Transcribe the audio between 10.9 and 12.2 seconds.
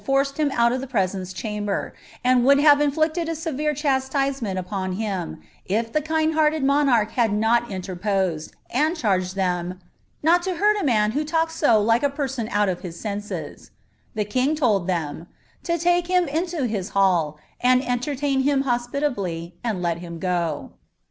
who talked ao like a